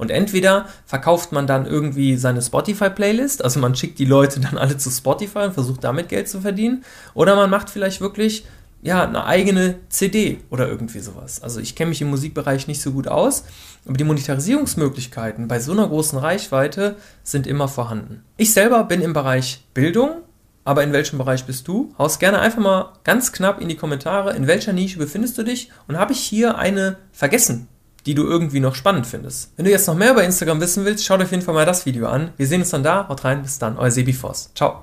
Und 0.00 0.10
entweder 0.10 0.64
verkauft 0.86 1.30
man 1.30 1.46
dann 1.46 1.66
irgendwie 1.66 2.16
seine 2.16 2.40
Spotify-Playlist, 2.40 3.44
also 3.44 3.60
man 3.60 3.74
schickt 3.74 3.98
die 3.98 4.06
Leute 4.06 4.40
dann 4.40 4.56
alle 4.56 4.78
zu 4.78 4.88
Spotify 4.88 5.40
und 5.40 5.52
versucht 5.52 5.84
damit 5.84 6.08
Geld 6.08 6.26
zu 6.26 6.40
verdienen, 6.40 6.84
oder 7.12 7.36
man 7.36 7.50
macht 7.50 7.68
vielleicht 7.68 8.00
wirklich 8.00 8.46
ja, 8.80 9.06
eine 9.06 9.26
eigene 9.26 9.74
CD 9.90 10.38
oder 10.48 10.66
irgendwie 10.66 11.00
sowas. 11.00 11.42
Also 11.42 11.60
ich 11.60 11.76
kenne 11.76 11.90
mich 11.90 12.00
im 12.00 12.08
Musikbereich 12.08 12.66
nicht 12.66 12.80
so 12.80 12.92
gut 12.92 13.08
aus, 13.08 13.44
aber 13.84 13.98
die 13.98 14.04
Monetarisierungsmöglichkeiten 14.04 15.48
bei 15.48 15.60
so 15.60 15.72
einer 15.72 15.86
großen 15.86 16.18
Reichweite 16.18 16.96
sind 17.22 17.46
immer 17.46 17.68
vorhanden. 17.68 18.24
Ich 18.38 18.54
selber 18.54 18.84
bin 18.84 19.02
im 19.02 19.12
Bereich 19.12 19.66
Bildung, 19.74 20.22
aber 20.64 20.82
in 20.82 20.94
welchem 20.94 21.18
Bereich 21.18 21.44
bist 21.44 21.68
du? 21.68 21.92
Haus 21.98 22.18
gerne 22.18 22.38
einfach 22.38 22.62
mal 22.62 22.94
ganz 23.04 23.32
knapp 23.32 23.60
in 23.60 23.68
die 23.68 23.76
Kommentare, 23.76 24.34
in 24.34 24.46
welcher 24.46 24.72
Nische 24.72 24.98
befindest 24.98 25.36
du 25.36 25.42
dich 25.42 25.70
und 25.88 25.98
habe 25.98 26.14
ich 26.14 26.20
hier 26.20 26.56
eine 26.56 26.96
vergessen, 27.12 27.68
die 28.06 28.14
du 28.14 28.24
irgendwie 28.24 28.60
noch 28.60 28.74
spannend 28.74 29.06
findest. 29.06 29.52
Wenn 29.56 29.64
du 29.64 29.70
jetzt 29.70 29.86
noch 29.86 29.94
mehr 29.94 30.12
über 30.12 30.24
Instagram 30.24 30.60
wissen 30.60 30.84
willst, 30.84 31.04
schau 31.04 31.16
dir 31.16 31.24
auf 31.24 31.30
jeden 31.30 31.42
Fall 31.42 31.54
mal 31.54 31.66
das 31.66 31.86
Video 31.86 32.06
an. 32.08 32.30
Wir 32.36 32.46
sehen 32.46 32.60
uns 32.60 32.70
dann 32.70 32.82
da. 32.82 33.08
Haut 33.08 33.24
rein, 33.24 33.42
bis 33.42 33.58
dann, 33.58 33.78
euer 33.78 33.90
Sebi 33.90 34.12
Voss. 34.12 34.50
Ciao. 34.54 34.78